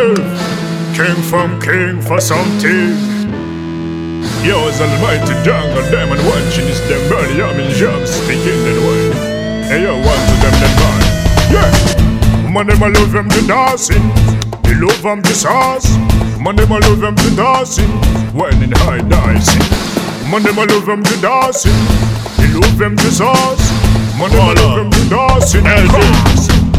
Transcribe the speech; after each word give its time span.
Well, 0.00 0.16
king 0.96 1.22
from 1.28 1.60
king 1.60 2.00
for 2.00 2.22
something. 2.22 2.96
Yo, 4.40 4.56
it's 4.64 4.80
almighty 4.80 5.36
jungle, 5.44 5.84
and 5.92 6.24
watching 6.24 6.64
this 6.64 6.80
them 6.88 7.06
burning 7.10 7.42
up 7.42 7.52
in 7.56 7.70
jobs, 7.76 8.08
speaking 8.08 8.64
that 8.64 8.80
way. 8.80 9.12
Hey 9.68 9.82
yo, 9.82 9.92
one 9.92 10.24
to 10.24 10.34
them, 10.40 10.56
them 10.56 10.72
bad. 10.80 11.04
Yeah, 11.52 12.48
man, 12.48 12.66
them 12.68 12.82
I 12.82 12.88
love 12.88 13.12
them 13.12 13.28
to 13.28 13.46
dancing. 13.46 14.08
They 14.64 14.74
love 14.74 15.02
them 15.02 15.20
to 15.20 15.34
sauce. 15.34 15.92
Man, 16.40 16.56
them 16.56 16.72
I 16.72 16.78
love 16.78 17.00
them 17.00 17.16
to 17.16 17.36
dancing. 17.36 17.92
When 18.32 18.56
in 18.62 18.72
high 18.72 19.04
dancing. 19.04 19.60
Man, 20.32 20.42
them 20.42 20.58
I 20.60 20.64
love 20.64 20.86
them 20.86 21.04
to 21.04 21.20
dancing. 21.20 21.76
They 22.40 22.48
love 22.56 22.78
them 22.78 22.96
to 22.96 23.10
sauce. 23.12 23.68
Man, 24.16 24.30
them 24.32 24.48
I 24.48 24.54
love 24.64 24.76
them 24.80 24.90
to 24.92 25.08
dancing. 25.10 25.64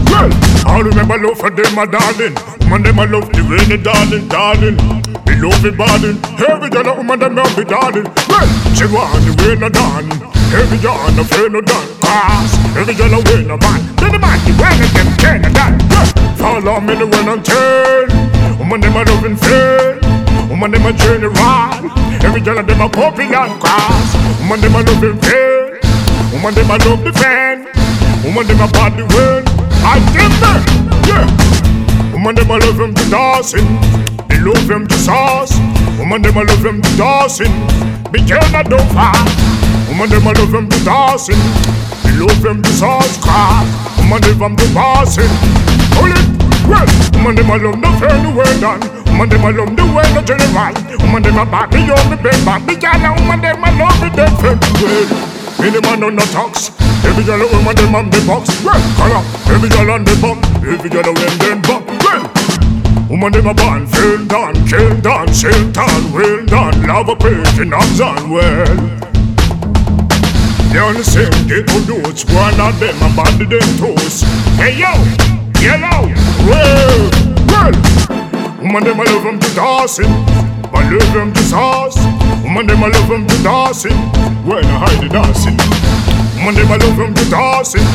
Well, 0.10 0.30
I 0.66 0.82
remember 0.84 1.20
love 1.20 1.38
for 1.38 1.52
them, 1.52 1.76
my 1.76 1.86
darling. 1.86 2.51
Man, 2.72 2.84
them 2.84 3.04
I 3.04 3.04
love 3.04 3.28
the 3.36 3.44
they 3.68 3.76
darling, 3.84 4.32
darling. 4.32 4.80
Me 5.28 5.36
love 5.44 5.60
it, 5.68 5.76
darling. 5.76 6.16
Every 6.40 6.72
girl, 6.72 6.88
a 6.88 6.96
woman, 6.96 7.20
them 7.20 7.36
love 7.36 7.52
me, 7.60 7.68
darling. 7.68 8.08
Well, 8.32 8.48
she 8.72 8.88
want 8.88 9.20
the 9.28 9.36
way 9.44 9.60
no 9.60 9.68
done. 9.68 10.08
Every 10.56 10.80
girl, 10.80 10.96
no 11.12 11.28
fear 11.28 11.52
no 11.52 11.60
done. 11.60 11.84
Cause 12.00 12.56
every 12.80 12.96
girl, 12.96 13.12
a 13.12 13.20
way 13.28 13.44
no 13.44 13.60
man. 13.60 13.84
Then 14.00 14.16
the 14.16 14.20
man, 14.24 14.40
the 14.48 14.56
way 14.56 14.72
of 14.72 14.88
them 14.96 15.12
can 15.20 15.52
done. 15.52 15.76
Well, 15.92 16.08
follow 16.40 16.80
me 16.80 16.96
the 16.96 17.12
way 17.12 17.28
and 17.28 17.44
turn. 17.44 18.08
Woman, 18.56 18.80
them 18.80 18.96
a 18.96 19.04
loving 19.04 19.36
fair. 19.36 20.00
Woman, 20.48 20.72
them 20.72 20.88
a 20.88 20.96
journey 20.96 21.28
ride. 21.28 21.92
Every 22.24 22.40
girl, 22.40 22.64
them 22.64 22.80
a 22.80 22.88
popular. 22.88 23.52
Cause 23.60 24.16
woman, 24.48 24.64
them 24.64 24.80
a 24.80 24.82
loving 24.88 25.20
fair. 25.20 25.76
Woman, 26.32 26.56
them 26.56 26.72
a 26.72 26.80
love 26.88 27.04
the 27.04 27.12
fan. 27.20 27.68
Woman, 28.24 28.48
them 28.48 28.64
a 28.64 28.68
body 28.72 29.04
well. 29.12 29.44
I 29.84 30.00
give 30.16 30.32
them, 30.40 30.64
yeah. 31.04 31.61
Woman, 32.32 32.48
them 32.48 32.56
a 32.56 32.66
love 32.66 32.78
them 32.78 32.94
to 32.96 33.10
dancing. 33.10 33.68
They 34.30 34.40
love 34.40 34.66
them 34.66 34.88
to 34.88 34.96
sauce. 34.96 35.52
Woman, 36.00 36.22
them 36.22 36.38
a 36.38 36.44
love 36.48 36.64
them 36.64 36.82
to 36.82 36.92
dancing. 36.96 37.52
Big 38.08 38.24
girl, 38.24 38.40
not 38.56 38.72
do 38.72 38.80
far. 38.96 39.20
Woman, 39.92 40.08
them 40.08 40.24
a 40.24 40.32
love 40.40 40.52
them 40.52 40.70
to 40.70 40.80
dancing. 40.86 41.36
They 42.08 42.16
love 42.16 42.42
them 42.42 42.64
to 42.64 42.72
sauce. 42.72 43.20
Car. 43.20 43.68
Woman, 44.00 44.22
them 44.24 44.40
them 44.40 44.56
to 44.56 44.68
dancing. 44.72 45.28
Hold 46.00 46.16
it, 46.16 46.24
well. 46.72 46.88
Woman, 47.20 47.36
them 47.36 47.52
a 47.52 47.58
love 47.60 47.82
the 47.84 47.92
fair 48.00 48.16
the 48.24 48.32
way 48.32 48.60
done. 48.64 48.80
Woman, 49.12 49.28
them 49.28 49.44
a 49.44 49.52
love 49.52 49.76
the 49.76 49.84
way 49.92 50.08
the 50.16 50.22
general. 50.24 50.72
Woman, 51.04 51.24
them 51.24 51.36
a 51.36 51.44
body 51.44 51.84
on 51.92 52.06
the 52.08 52.16
bed, 52.16 52.40
body 52.48 52.80
girl. 52.80 53.12
Woman, 53.12 53.42
them 53.44 53.60
a 53.60 53.72
love 53.76 54.00
the 54.00 54.08
dead 54.16 54.32
friend. 54.40 54.62
Well. 54.80 55.42
Any 55.62 55.80
man 55.82 56.02
on 56.02 56.16
the 56.16 56.26
talks 56.34 56.72
Every 57.06 57.24
girl 57.24 57.40
a 57.40 57.46
woman 57.54 57.76
them 57.76 57.94
on 57.94 58.10
the 58.10 58.18
box 58.26 58.50
Well, 58.66 58.82
color 58.98 59.22
Every 59.54 59.70
girl 59.70 59.92
on 59.92 60.04
the 60.04 60.18
bump 60.18 60.44
Every 60.66 60.90
girl 60.90 61.06
a 61.06 61.14
win 61.14 61.38
them 61.38 61.62
bump 61.62 61.81
Woman 63.22 63.34
them 63.34 63.52
a 63.52 63.54
born 63.54 63.86
Feel 63.86 64.26
done 64.26 64.56
Kill 64.66 65.00
done 65.00 65.32
Sail 65.32 65.72
done 65.72 66.12
Well 66.12 66.44
done 66.44 66.88
Love 66.88 67.10
a 67.10 67.16
page 67.16 67.60
In 67.60 67.72
arms 67.72 68.02
on 68.02 68.32
Well. 68.32 68.66
They 70.74 70.80
on 70.82 70.98
the 70.98 71.06
same 71.06 71.30
ghetto 71.46 71.86
notes 71.86 72.26
One 72.26 72.60
of 72.60 72.80
them 72.80 72.98
a 72.98 73.14
body 73.14 73.46
them 73.46 73.62
toes. 73.78 74.26
Hey 74.58 74.74
yo 74.74 74.90
Yellow 75.62 76.10
Well 76.50 77.14
Well. 77.46 77.78
Woman 78.58 78.86
them 78.90 79.00
a 79.00 79.04
love 79.04 79.24
them 79.24 79.40
to 79.40 79.54
dancing 79.54 80.10
I 80.74 80.90
love 80.90 81.14
them 81.14 81.32
to 81.32 81.42
sauce. 81.44 81.98
Woman 82.42 82.66
them 82.66 82.82
a 82.82 82.88
love 82.88 83.08
them 83.08 83.28
to 83.28 83.44
dancing 83.44 83.98
When 84.50 84.66
I 84.66 84.90
hide 84.90 85.04
the 85.04 85.10
dancing. 85.10 85.58
Woman 86.42 86.56
them 86.56 86.72
a 86.74 86.78
love 86.82 86.98
them 86.98 87.14
to 87.14 87.30
dancing 87.30 87.86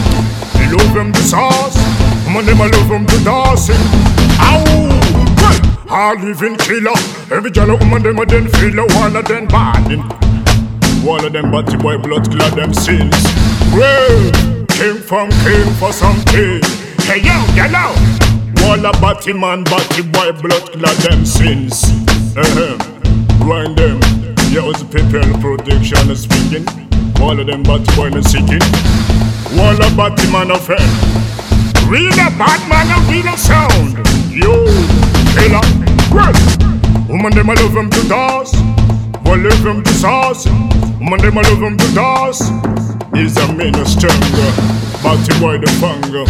They 0.54 0.70
love 0.70 0.94
them 0.94 1.12
to 1.12 1.22
sauce. 1.22 1.74
Woman 2.26 2.46
them 2.46 2.60
a 2.60 2.68
love 2.68 2.88
them 2.88 3.06
to 3.06 3.24
dancing 3.24 3.82
Ow 4.38 5.05
Hard 5.96 6.20
living 6.20 6.58
killer 6.58 6.92
Every 7.32 7.50
girl 7.50 7.70
a 7.70 7.76
woman 7.78 8.02
them 8.02 8.18
a 8.18 8.26
then 8.26 8.48
feel 8.60 8.80
a 8.80 8.84
one 9.00 9.16
of 9.16 9.24
them 9.24 9.46
bad 9.48 9.96
One 11.02 11.24
of 11.24 11.32
them 11.32 11.50
body 11.50 11.74
boy 11.78 11.96
blood 11.96 12.30
clot 12.30 12.54
them 12.54 12.74
sins 12.74 13.16
Well 13.72 14.30
King 14.76 15.00
from 15.00 15.30
king 15.40 15.72
for 15.80 15.94
something 15.96 16.60
Hey 17.08 17.24
yo, 17.24 17.32
yellow 17.56 17.96
Wall 18.60 18.84
a 18.84 18.92
batty 19.00 19.32
man, 19.32 19.64
batty 19.64 20.02
boy 20.02 20.32
blood 20.36 20.68
clot 20.76 20.96
them 21.00 21.24
sins 21.24 21.88
Ahem, 22.36 22.76
grind 23.40 23.78
them. 23.78 23.96
Yeah, 24.52 24.68
was 24.68 24.84
people 24.84 25.24
protection 25.40 26.10
is 26.10 26.24
speaking. 26.28 26.68
All 27.24 27.40
of 27.40 27.46
them 27.46 27.62
bad 27.62 27.88
boy 27.96 28.10
no 28.10 28.20
seeking. 28.20 28.60
All 29.56 29.80
a 29.80 29.88
bad 29.96 30.20
man 30.28 30.50
of 30.50 30.66
hell. 30.68 30.76
Real 31.88 32.12
a 32.12 32.28
bad 32.36 32.60
man 32.68 32.92
of 32.92 33.08
real 33.08 33.32
a 33.32 33.36
woman 37.26 37.38
them 37.38 37.50
I 37.50 37.54
love 37.54 37.74
them 37.74 37.90
to 37.90 38.08
dance. 38.08 38.52
Boy 39.24 39.36
love 39.36 39.62
them 39.62 39.82
to 39.82 39.92
sauce. 39.94 40.46
Woman 40.46 41.20
them 41.20 41.38
I 41.38 41.42
love 41.42 41.60
them 41.60 41.76
to 41.76 41.94
dance. 41.94 42.40
Is 43.14 43.36
a 43.36 43.52
man 43.52 43.74
a 43.74 43.84
stronger. 43.84 44.50
Batty 45.02 45.40
boy 45.40 45.58
the 45.58 45.66
funga. 45.80 46.26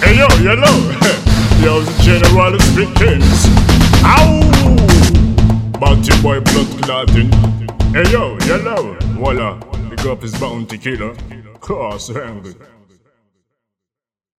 Hey 0.00 0.16
yo, 0.16 0.28
yellow. 0.42 0.78
Yo, 1.62 1.80
the 1.80 2.02
general 2.02 2.58
speaking. 2.58 3.22
Ow! 4.04 4.40
Bounty 5.78 6.10
boy 6.20 6.40
blood 6.40 6.82
clotting. 6.82 7.30
Hey 7.92 8.10
yo, 8.10 8.36
yellow, 8.46 8.96
voila. 9.14 9.60
Big 9.90 10.06
up 10.06 10.22
his 10.22 10.34
bounty 10.40 10.78
killer. 10.78 11.14
Cross 11.60 12.08
hungry. 12.08 12.54